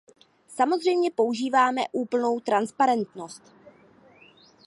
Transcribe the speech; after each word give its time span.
Samozřejmě 0.47 1.11
používáme 1.11 1.81
úplnou 1.91 2.39
transparentnost. 2.39 3.43